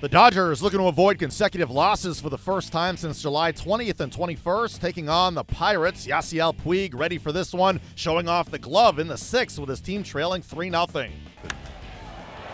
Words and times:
The 0.00 0.08
Dodgers 0.08 0.62
looking 0.62 0.78
to 0.78 0.86
avoid 0.86 1.18
consecutive 1.18 1.72
losses 1.72 2.20
for 2.20 2.30
the 2.30 2.38
first 2.38 2.70
time 2.70 2.96
since 2.96 3.20
July 3.20 3.50
20th 3.50 3.98
and 3.98 4.12
21st, 4.12 4.78
taking 4.78 5.08
on 5.08 5.34
the 5.34 5.42
Pirates. 5.42 6.06
Yasiel 6.06 6.54
Puig 6.54 6.94
ready 6.94 7.18
for 7.18 7.32
this 7.32 7.52
one, 7.52 7.80
showing 7.96 8.28
off 8.28 8.48
the 8.48 8.60
glove 8.60 9.00
in 9.00 9.08
the 9.08 9.18
sixth 9.18 9.58
with 9.58 9.68
his 9.68 9.80
team 9.80 10.04
trailing 10.04 10.40
3 10.40 10.70
0. 10.70 10.86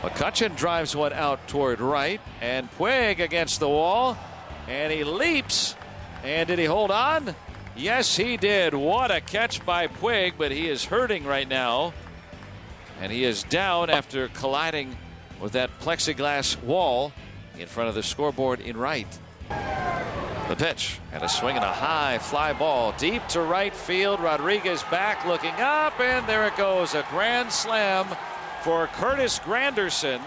McCutchen 0.01 0.57
drives 0.57 0.97
one 0.97 1.13
out 1.13 1.47
toward 1.47 1.83
right, 1.83 2.19
and 2.41 2.71
Puig 2.79 3.21
against 3.21 3.61
the 3.61 3.69
wall, 3.69 4.17
and 4.67 4.91
he 4.91 5.05
leaps. 5.05 5.77
And 6.23 6.49
did 6.49 6.59
he 6.59 6.65
hold 6.65 6.91
on? 6.91 7.37
Yes, 7.77 8.17
he 8.17 8.39
did. 8.39 8.73
What 8.73 9.11
a 9.11 9.21
catch 9.21 9.63
by 9.67 9.87
Puig, 9.89 10.33
but 10.39 10.51
he 10.51 10.67
is 10.67 10.87
hurting 10.87 11.27
right 11.27 11.47
now. 11.47 11.93
And 13.03 13.13
he 13.13 13.25
is 13.25 13.43
down 13.43 13.91
after 13.91 14.29
colliding 14.29 14.97
with 15.43 15.53
that 15.53 15.69
plexiglass 15.81 16.59
wall 16.63 17.13
in 17.59 17.67
front 17.67 17.89
of 17.89 17.95
the 17.95 18.03
scoreboard 18.03 18.61
in 18.61 18.77
right. 18.77 19.07
The 20.49 20.57
pitch 20.57 20.99
and 21.13 21.23
a 21.23 21.29
swing 21.29 21.57
and 21.57 21.65
a 21.65 21.73
high 21.73 22.19
fly 22.19 22.53
ball 22.53 22.95
deep 22.99 23.27
to 23.29 23.41
right 23.41 23.75
field. 23.75 24.21
Rodriguez 24.21 24.83
back 24.85 25.27
looking 25.27 25.55
up, 25.55 25.99
and 26.01 26.27
there 26.29 26.47
it 26.47 26.57
goes. 26.57 26.95
A 26.95 27.05
grand 27.11 27.51
slam 27.51 28.07
for 28.63 28.87
Curtis 28.89 29.39
Granderson. 29.39 30.21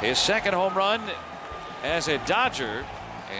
His 0.00 0.18
second 0.18 0.54
home 0.54 0.74
run 0.74 1.00
as 1.82 2.08
a 2.08 2.18
Dodger. 2.26 2.84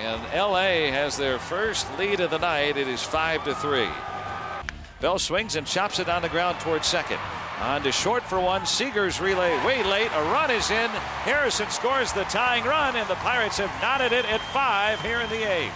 And 0.03 0.23
LA 0.33 0.93
has 0.93 1.17
their 1.17 1.39
first 1.39 1.87
lead 1.99 2.21
of 2.21 2.31
the 2.31 2.39
night. 2.39 2.77
It 2.77 2.87
is 2.87 3.03
5 3.03 3.45
to 3.45 3.55
3. 3.57 3.89
Bell 5.01 5.19
swings 5.19 5.57
and 5.57 5.67
chops 5.67 5.99
it 5.99 6.09
on 6.09 6.23
the 6.23 6.29
ground 6.29 6.61
towards 6.61 6.87
second. 6.87 7.19
On 7.61 7.83
to 7.83 7.93
short 7.93 8.23
for 8.23 8.41
one. 8.41 8.65
Seager's 8.65 9.21
relay 9.21 9.55
way 9.67 9.85
late. 9.85 10.11
A 10.15 10.23
run 10.33 10.51
is 10.51 10.71
in. 10.71 10.89
Harrison 11.25 11.69
scores 11.69 12.11
the 12.11 12.25
tying 12.25 12.65
run, 12.65 12.97
and 12.97 13.07
the 13.07 13.17
Pirates 13.17 13.59
have 13.59 13.71
knotted 13.83 14.13
it 14.13 14.25
at 14.25 14.41
five 14.53 14.99
here 15.03 15.21
in 15.21 15.29
the 15.29 15.43
eighth. 15.43 15.75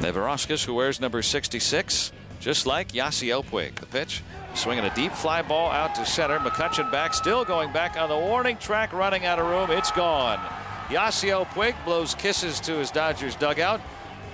Neverauskas, 0.00 0.64
who 0.64 0.74
wears 0.74 1.00
number 1.00 1.22
66, 1.22 2.10
just 2.40 2.66
like 2.66 2.88
Yasiel 2.88 3.44
Puig. 3.44 3.76
The 3.76 3.86
pitch, 3.86 4.24
swinging 4.54 4.84
a 4.84 4.92
deep 4.96 5.12
fly 5.12 5.42
ball 5.42 5.70
out 5.70 5.94
to 5.94 6.04
center. 6.04 6.40
McCutchen 6.40 6.90
back, 6.90 7.14
still 7.14 7.44
going 7.44 7.72
back 7.72 7.96
on 7.96 8.08
the 8.08 8.18
warning 8.18 8.56
track, 8.56 8.92
running 8.92 9.24
out 9.24 9.38
of 9.38 9.46
room. 9.46 9.70
It's 9.70 9.92
gone. 9.92 10.40
Yasiel 10.88 11.46
Puig 11.46 11.76
blows 11.84 12.16
kisses 12.16 12.58
to 12.60 12.72
his 12.72 12.90
Dodgers 12.90 13.36
dugout 13.36 13.80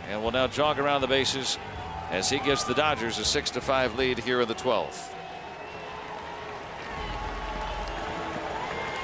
and 0.09 0.23
will 0.23 0.33
now 0.33 0.47
jog 0.47 0.79
around 0.79 1.03
the 1.03 1.07
bases 1.07 1.59
as 2.11 2.31
he 2.31 2.39
gives 2.39 2.65
the 2.65 2.75
Dodgers 2.75 3.19
a 3.19 3.27
6 3.27 3.51
to 3.51 3.61
5 3.61 3.99
lead 3.99 4.19
here 4.19 4.41
in 4.41 4.49
the 4.49 4.55
12th. 4.55 5.20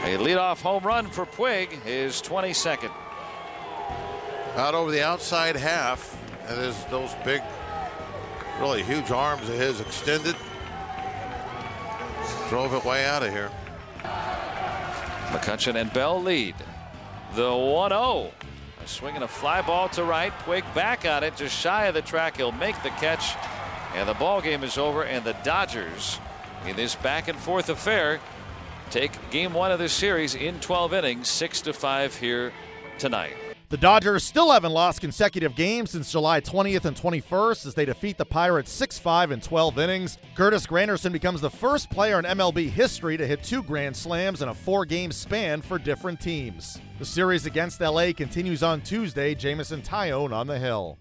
A 0.06 0.16
leadoff 0.18 0.62
home 0.62 0.84
run 0.84 1.08
for 1.08 1.26
Puig, 1.26 1.68
his 1.82 2.22
22nd. 2.22 2.92
Out 4.54 4.72
over 4.72 4.92
the 4.92 5.02
outside 5.02 5.56
half, 5.56 6.16
and 6.46 6.56
there's 6.56 6.84
those 6.84 7.12
big, 7.24 7.42
really 8.60 8.84
huge 8.84 9.10
arms 9.10 9.48
of 9.48 9.56
his 9.56 9.80
extended. 9.80 10.36
Drove 12.48 12.72
it 12.72 12.84
way 12.84 13.04
out 13.04 13.24
of 13.24 13.32
here. 13.32 13.50
McCutchen 15.32 15.74
and 15.74 15.92
Bell 15.92 16.22
lead. 16.22 16.54
The 17.34 17.52
1 17.52 17.90
0. 17.90 18.30
A 18.84 18.86
swing 18.86 19.16
and 19.16 19.24
a 19.24 19.28
fly 19.28 19.60
ball 19.60 19.88
to 19.88 20.04
right. 20.04 20.32
Puig 20.44 20.62
back 20.72 21.04
on 21.04 21.24
it, 21.24 21.34
just 21.34 21.58
shy 21.58 21.86
of 21.86 21.94
the 21.94 22.02
track. 22.02 22.36
He'll 22.36 22.52
make 22.52 22.80
the 22.84 22.90
catch. 22.90 23.34
And 23.96 24.08
the 24.08 24.14
ball 24.14 24.40
game 24.40 24.62
is 24.62 24.78
over. 24.78 25.02
And 25.02 25.24
the 25.24 25.34
Dodgers, 25.42 26.20
in 26.64 26.76
this 26.76 26.94
back 26.94 27.26
and 27.26 27.36
forth 27.36 27.68
affair, 27.68 28.20
take 28.90 29.12
game 29.30 29.52
one 29.52 29.70
of 29.70 29.78
this 29.78 29.92
series 29.92 30.34
in 30.34 30.58
12 30.60 30.94
innings, 30.94 31.28
6 31.28 31.60
to 31.62 31.72
5 31.72 32.16
here 32.16 32.52
tonight. 32.98 33.36
The 33.68 33.76
Dodgers 33.76 34.22
still 34.22 34.52
haven't 34.52 34.70
lost 34.70 35.00
consecutive 35.00 35.56
games 35.56 35.90
since 35.90 36.12
July 36.12 36.40
20th 36.40 36.84
and 36.84 36.96
21st 36.96 37.66
as 37.66 37.74
they 37.74 37.84
defeat 37.84 38.16
the 38.16 38.24
Pirates 38.24 38.70
6 38.70 39.00
5 39.00 39.32
in 39.32 39.40
12 39.40 39.78
innings. 39.80 40.18
Curtis 40.36 40.68
Granderson 40.68 41.10
becomes 41.10 41.40
the 41.40 41.50
first 41.50 41.90
player 41.90 42.20
in 42.20 42.24
MLB 42.24 42.70
history 42.70 43.16
to 43.16 43.26
hit 43.26 43.42
two 43.42 43.64
grand 43.64 43.96
slams 43.96 44.40
in 44.40 44.48
a 44.48 44.54
four 44.54 44.84
game 44.84 45.10
span 45.10 45.62
for 45.62 45.80
different 45.80 46.20
teams. 46.20 46.78
The 47.00 47.04
series 47.04 47.44
against 47.44 47.80
LA 47.80 48.12
continues 48.12 48.62
on 48.62 48.82
Tuesday. 48.82 49.34
Jameson 49.34 49.82
Taillon 49.82 50.32
on 50.32 50.46
the 50.46 50.60
Hill. 50.60 50.96